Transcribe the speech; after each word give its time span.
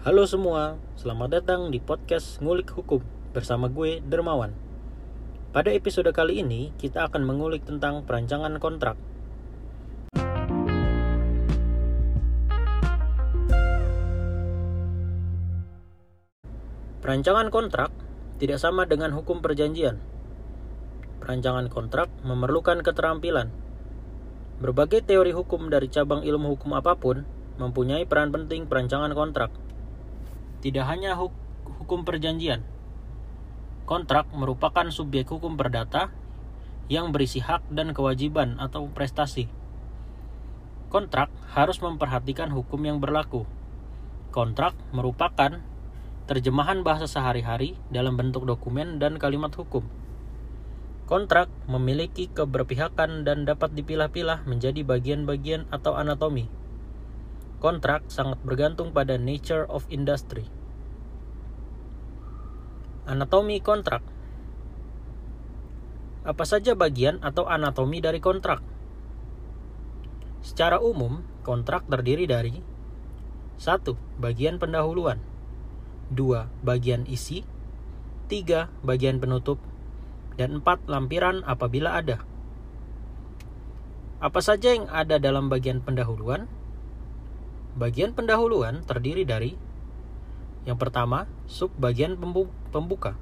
Halo 0.00 0.24
semua, 0.24 0.80
selamat 0.96 1.28
datang 1.28 1.68
di 1.68 1.76
podcast 1.76 2.40
Ngulik 2.40 2.72
Hukum 2.72 3.04
bersama 3.36 3.68
gue 3.68 4.00
Dermawan. 4.00 4.48
Pada 5.52 5.76
episode 5.76 6.08
kali 6.16 6.40
ini, 6.40 6.72
kita 6.80 7.04
akan 7.04 7.20
mengulik 7.20 7.68
tentang 7.68 8.08
perancangan 8.08 8.56
kontrak. 8.56 8.96
Perancangan 17.04 17.52
kontrak 17.52 17.92
tidak 18.40 18.56
sama 18.56 18.88
dengan 18.88 19.12
hukum 19.12 19.44
perjanjian. 19.44 20.00
Perancangan 21.20 21.68
kontrak 21.68 22.08
memerlukan 22.24 22.80
keterampilan. 22.80 23.52
Berbagai 24.64 25.04
teori 25.04 25.36
hukum 25.36 25.68
dari 25.68 25.92
cabang 25.92 26.24
ilmu 26.24 26.56
hukum 26.56 26.72
apa 26.72 26.96
pun 26.96 27.28
mempunyai 27.60 28.08
peran 28.08 28.32
penting 28.32 28.64
perancangan 28.64 29.12
kontrak. 29.12 29.52
Tidak 30.60 30.84
hanya 30.84 31.16
hukum 31.16 32.04
perjanjian. 32.04 32.60
Kontrak 33.88 34.28
merupakan 34.36 34.86
subjek 34.92 35.26
hukum 35.26 35.56
perdata 35.56 36.12
yang 36.92 37.10
berisi 37.10 37.40
hak 37.40 37.70
dan 37.72 37.96
kewajiban 37.96 38.60
atau 38.60 38.90
prestasi. 38.92 39.48
Kontrak 40.90 41.30
harus 41.54 41.78
memperhatikan 41.78 42.50
hukum 42.50 42.82
yang 42.82 42.98
berlaku. 42.98 43.46
Kontrak 44.30 44.74
merupakan 44.94 45.62
terjemahan 46.30 46.86
bahasa 46.86 47.10
sehari-hari 47.10 47.74
dalam 47.90 48.14
bentuk 48.14 48.46
dokumen 48.46 49.02
dan 49.02 49.18
kalimat 49.18 49.50
hukum. 49.54 49.86
Kontrak 51.10 51.50
memiliki 51.66 52.30
keberpihakan 52.30 53.26
dan 53.26 53.42
dapat 53.42 53.74
dipilah-pilah 53.74 54.46
menjadi 54.46 54.86
bagian-bagian 54.86 55.66
atau 55.74 55.98
anatomi. 55.98 56.46
Kontrak 57.60 58.08
sangat 58.08 58.40
bergantung 58.40 58.96
pada 58.96 59.20
nature 59.20 59.68
of 59.68 59.84
industry. 59.92 60.48
Anatomi 63.04 63.60
kontrak. 63.60 64.00
Apa 66.24 66.48
saja 66.48 66.72
bagian 66.72 67.20
atau 67.20 67.44
anatomi 67.44 68.00
dari 68.00 68.16
kontrak? 68.16 68.64
Secara 70.40 70.80
umum, 70.80 71.20
kontrak 71.44 71.84
terdiri 71.84 72.24
dari 72.24 72.64
1. 73.60 73.92
Bagian 74.16 74.56
pendahuluan 74.56 75.20
2. 76.16 76.64
Bagian 76.64 77.04
isi 77.04 77.44
3. 78.32 78.72
Bagian 78.80 79.20
penutup 79.20 79.60
dan 80.40 80.64
4. 80.64 80.88
Lampiran 80.88 81.44
apabila 81.44 82.00
ada 82.00 82.24
Apa 84.16 84.40
saja 84.40 84.72
yang 84.72 84.88
ada 84.88 85.20
dalam 85.20 85.52
bagian 85.52 85.84
pendahuluan? 85.84 86.48
Bagian 87.78 88.16
pendahuluan 88.16 88.82
terdiri 88.82 89.22
dari 89.22 89.54
Yang 90.66 90.78
pertama, 90.78 91.30
sub 91.46 91.70
bagian 91.78 92.18
pembuka 92.70 93.14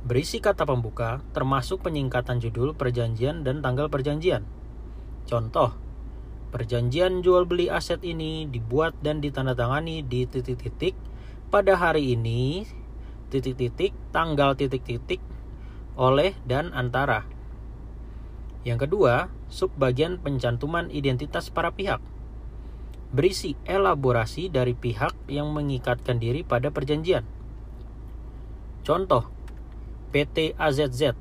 Berisi 0.00 0.40
kata 0.40 0.64
pembuka 0.64 1.20
termasuk 1.36 1.84
penyingkatan 1.84 2.40
judul 2.40 2.72
perjanjian 2.72 3.44
dan 3.44 3.60
tanggal 3.60 3.92
perjanjian 3.92 4.48
Contoh, 5.28 5.76
perjanjian 6.50 7.22
jual 7.22 7.46
beli 7.46 7.70
aset 7.70 8.02
ini 8.02 8.48
dibuat 8.48 8.96
dan 9.04 9.22
ditandatangani 9.22 10.02
di 10.02 10.26
titik-titik 10.26 10.98
pada 11.52 11.78
hari 11.78 12.18
ini 12.18 12.66
titik-titik 13.30 13.94
tanggal 14.10 14.58
titik-titik 14.58 15.22
oleh 15.94 16.34
dan 16.48 16.74
antara. 16.74 17.26
Yang 18.66 18.90
kedua, 18.90 19.30
subbagian 19.48 20.20
pencantuman 20.20 20.90
identitas 20.90 21.48
para 21.48 21.70
pihak. 21.72 22.02
Berisi 23.10 23.58
elaborasi 23.66 24.46
dari 24.50 24.74
pihak 24.74 25.14
yang 25.26 25.50
mengikatkan 25.50 26.22
diri 26.22 26.46
pada 26.46 26.70
perjanjian. 26.70 27.26
Contoh, 28.86 29.26
PT 30.14 30.54
AZZ. 30.54 31.18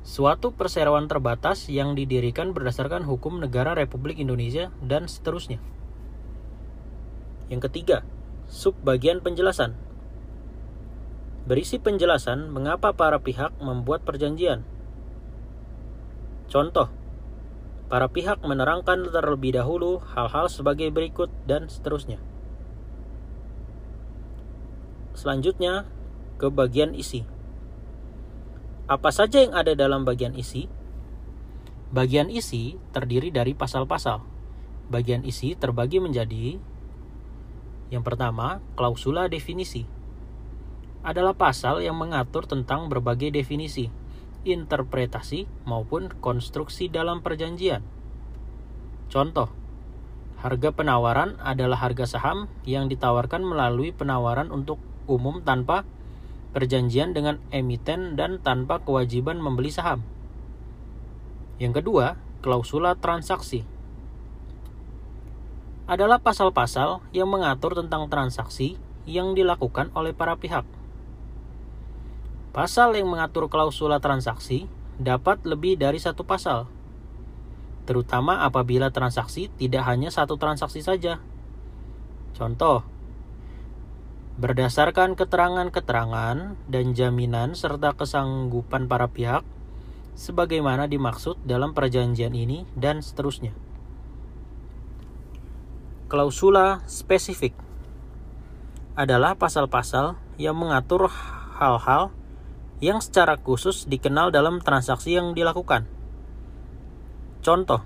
Suatu 0.00 0.56
perseroan 0.56 1.12
terbatas 1.12 1.68
yang 1.68 1.92
didirikan 1.92 2.56
berdasarkan 2.56 3.04
hukum 3.04 3.36
negara 3.36 3.76
Republik 3.76 4.16
Indonesia 4.16 4.72
dan 4.80 5.04
seterusnya. 5.04 5.60
Yang 7.52 7.68
ketiga, 7.68 7.98
Subbagian 8.50 9.22
penjelasan 9.22 9.90
berisi 11.50 11.82
penjelasan 11.82 12.52
mengapa 12.52 12.94
para 12.94 13.18
pihak 13.18 13.50
membuat 13.58 14.06
perjanjian. 14.06 14.62
Contoh, 16.46 16.86
para 17.90 18.06
pihak 18.06 18.38
menerangkan 18.46 19.10
terlebih 19.10 19.58
dahulu 19.58 19.98
hal-hal 20.14 20.46
sebagai 20.46 20.94
berikut 20.94 21.28
dan 21.44 21.66
seterusnya. 21.66 22.22
Selanjutnya, 25.18 25.84
ke 26.38 26.48
bagian 26.48 26.96
isi. 26.96 27.26
Apa 28.88 29.12
saja 29.12 29.44
yang 29.44 29.52
ada 29.52 29.76
dalam 29.76 30.08
bagian 30.08 30.32
isi? 30.32 30.70
Bagian 31.90 32.30
isi 32.30 32.78
terdiri 32.94 33.28
dari 33.28 33.52
pasal-pasal. 33.52 34.22
Bagian 34.88 35.26
isi 35.26 35.58
terbagi 35.58 36.00
menjadi 36.00 36.56
yang 37.90 38.06
pertama, 38.06 38.62
klausula 38.78 39.26
definisi 39.26 39.82
adalah 41.02 41.34
pasal 41.34 41.82
yang 41.82 41.98
mengatur 41.98 42.46
tentang 42.46 42.86
berbagai 42.86 43.34
definisi, 43.34 43.90
interpretasi, 44.46 45.48
maupun 45.64 46.12
konstruksi 46.22 46.88
dalam 46.88 47.20
perjanjian. 47.20 47.84
Contoh, 49.10 49.50
harga 50.40 50.70
penawaran 50.72 51.36
adalah 51.42 51.82
harga 51.82 52.06
saham 52.06 52.46
yang 52.64 52.86
ditawarkan 52.86 53.42
melalui 53.42 53.90
penawaran 53.90 54.48
untuk 54.54 54.78
umum 55.10 55.42
tanpa 55.42 55.82
perjanjian 56.50 57.14
dengan 57.14 57.38
emiten 57.50 58.14
dan 58.14 58.42
tanpa 58.42 58.82
kewajiban 58.82 59.38
membeli 59.38 59.70
saham. 59.70 60.02
Yang 61.60 61.84
kedua, 61.84 62.16
klausula 62.40 62.96
transaksi 62.96 63.66
adalah 65.90 66.22
pasal-pasal 66.22 67.02
yang 67.10 67.26
mengatur 67.26 67.74
tentang 67.74 68.06
transaksi 68.06 68.78
yang 69.10 69.34
dilakukan 69.34 69.90
oleh 69.98 70.14
para 70.14 70.38
pihak. 70.38 70.62
Pasal 72.50 72.98
yang 72.98 73.06
mengatur 73.06 73.46
klausula 73.46 74.02
transaksi 74.02 74.66
dapat 74.98 75.46
lebih 75.46 75.78
dari 75.78 76.02
satu 76.02 76.26
pasal, 76.26 76.66
terutama 77.86 78.42
apabila 78.42 78.90
transaksi 78.90 79.48
tidak 79.54 79.86
hanya 79.86 80.10
satu 80.10 80.34
transaksi 80.34 80.82
saja. 80.82 81.22
Contoh, 82.34 82.82
berdasarkan 84.42 85.14
keterangan-keterangan 85.14 86.58
dan 86.66 86.86
jaminan 86.92 87.54
serta 87.54 87.94
kesanggupan 87.94 88.90
para 88.90 89.06
pihak, 89.06 89.46
sebagaimana 90.18 90.90
dimaksud 90.90 91.38
dalam 91.46 91.70
perjanjian 91.70 92.34
ini, 92.34 92.66
dan 92.74 92.98
seterusnya 92.98 93.54
klausula 96.10 96.82
spesifik 96.90 97.54
adalah 98.98 99.38
pasal-pasal 99.38 100.18
yang 100.42 100.58
mengatur 100.58 101.06
hal-hal 101.54 102.10
yang 102.80 103.04
secara 103.04 103.36
khusus 103.36 103.84
dikenal 103.84 104.32
dalam 104.32 104.58
transaksi 104.64 105.16
yang 105.16 105.36
dilakukan. 105.36 105.84
Contoh, 107.44 107.84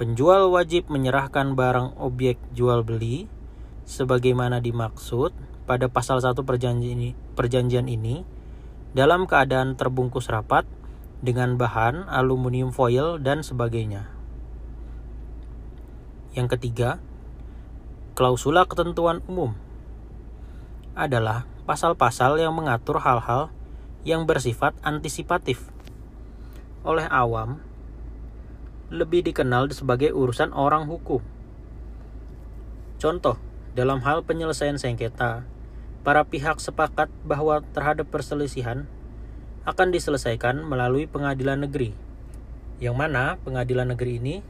penjual 0.00 0.48
wajib 0.48 0.88
menyerahkan 0.88 1.52
barang 1.52 2.00
objek 2.00 2.40
jual 2.56 2.80
beli 2.84 3.28
sebagaimana 3.84 4.64
dimaksud 4.64 5.32
pada 5.68 5.92
pasal 5.92 6.24
1 6.24 6.40
perjanjian 6.40 6.96
ini, 6.96 7.10
perjanjian 7.36 7.86
ini 7.88 8.24
dalam 8.96 9.28
keadaan 9.28 9.76
terbungkus 9.76 10.32
rapat 10.32 10.64
dengan 11.20 11.60
bahan 11.60 12.08
aluminium 12.08 12.72
foil 12.72 13.20
dan 13.20 13.44
sebagainya. 13.44 14.08
Yang 16.32 16.56
ketiga, 16.56 16.96
klausula 18.16 18.64
ketentuan 18.64 19.20
umum 19.28 19.52
adalah 20.96 21.44
pasal-pasal 21.70 22.42
yang 22.42 22.50
mengatur 22.50 22.98
hal-hal 22.98 23.46
yang 24.02 24.26
bersifat 24.26 24.74
antisipatif. 24.82 25.70
Oleh 26.82 27.06
awam, 27.06 27.62
lebih 28.90 29.22
dikenal 29.22 29.70
sebagai 29.70 30.10
urusan 30.10 30.50
orang 30.50 30.90
hukum. 30.90 31.22
Contoh, 32.98 33.38
dalam 33.78 34.02
hal 34.02 34.26
penyelesaian 34.26 34.82
sengketa, 34.82 35.46
para 36.02 36.26
pihak 36.26 36.58
sepakat 36.58 37.06
bahwa 37.22 37.62
terhadap 37.70 38.10
perselisihan 38.10 38.90
akan 39.62 39.94
diselesaikan 39.94 40.66
melalui 40.66 41.06
pengadilan 41.06 41.70
negeri, 41.70 41.94
yang 42.82 42.98
mana 42.98 43.38
pengadilan 43.46 43.94
negeri 43.94 44.18
ini 44.18 44.42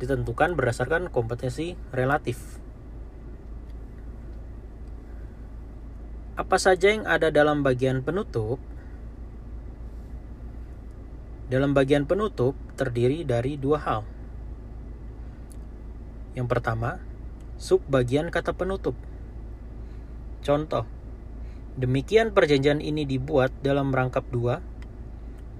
ditentukan 0.00 0.56
berdasarkan 0.56 1.12
kompetensi 1.12 1.76
relatif. 1.92 2.64
Apa 6.36 6.60
saja 6.60 6.92
yang 6.92 7.08
ada 7.08 7.32
dalam 7.32 7.64
bagian 7.64 8.04
penutup? 8.04 8.60
Dalam 11.48 11.72
bagian 11.72 12.04
penutup 12.04 12.52
terdiri 12.76 13.24
dari 13.24 13.56
dua 13.56 13.80
hal. 13.80 14.04
Yang 16.36 16.48
pertama, 16.52 17.00
Sub 17.56 17.80
bagian 17.88 18.28
kata 18.28 18.52
penutup. 18.52 18.92
Contoh, 20.44 20.84
demikian 21.80 22.36
perjanjian 22.36 22.84
ini 22.84 23.08
dibuat 23.08 23.48
dalam 23.64 23.88
rangkap 23.88 24.28
dua, 24.28 24.60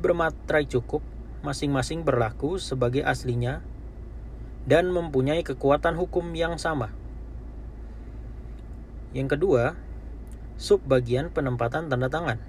bermatrai 0.05 0.69
cukup, 0.69 1.01
masing-masing 1.41 2.05
berlaku 2.05 2.61
sebagai 2.61 3.01
aslinya, 3.01 3.65
dan 4.69 4.93
mempunyai 4.93 5.41
kekuatan 5.41 5.97
hukum 5.97 6.37
yang 6.37 6.61
sama. 6.61 6.93
Yang 9.17 9.41
kedua, 9.41 9.86
sub 10.57 10.81
bagian 10.85 11.29
penempatan 11.29 11.93
tanda 11.93 12.09
tangan. 12.09 12.41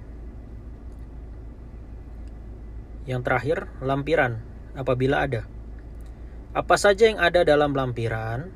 Yang 3.08 3.20
terakhir, 3.24 3.58
lampiran 3.80 4.40
apabila 4.76 5.24
ada. 5.24 5.48
Apa 6.52 6.76
saja 6.76 7.08
yang 7.08 7.20
ada 7.20 7.44
dalam 7.44 7.72
lampiran? 7.72 8.52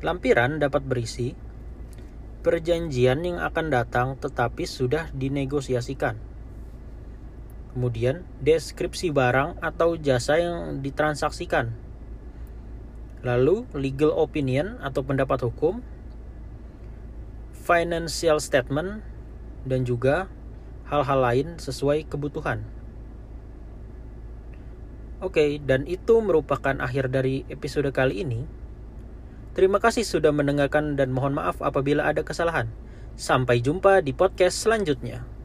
Lampiran 0.00 0.60
dapat 0.60 0.84
berisi 0.84 1.32
perjanjian 2.46 3.26
yang 3.26 3.42
akan 3.42 3.74
datang 3.74 4.08
tetapi 4.22 4.70
sudah 4.70 5.10
dinegosiasikan. 5.10 6.14
Kemudian, 7.74 8.22
deskripsi 8.40 9.10
barang 9.10 9.58
atau 9.60 9.98
jasa 9.98 10.38
yang 10.38 10.78
ditransaksikan. 10.80 11.74
Lalu, 13.26 13.66
legal 13.74 14.14
opinion 14.14 14.78
atau 14.78 15.02
pendapat 15.02 15.42
hukum, 15.44 15.82
financial 17.66 18.38
statement, 18.38 19.02
dan 19.66 19.82
juga 19.82 20.30
hal-hal 20.86 21.18
lain 21.18 21.48
sesuai 21.58 22.06
kebutuhan. 22.06 22.62
Oke, 25.18 25.58
dan 25.58 25.82
itu 25.90 26.22
merupakan 26.22 26.78
akhir 26.78 27.10
dari 27.10 27.42
episode 27.50 27.90
kali 27.90 28.22
ini. 28.22 28.46
Terima 29.58 29.82
kasih 29.82 30.06
sudah 30.06 30.30
mendengarkan 30.30 30.94
dan 30.94 31.10
mohon 31.10 31.34
maaf 31.34 31.58
apabila 31.58 32.06
ada 32.06 32.22
kesalahan. 32.22 32.70
Sampai 33.16 33.64
jumpa 33.64 34.04
di 34.04 34.12
podcast 34.12 34.60
selanjutnya. 34.60 35.35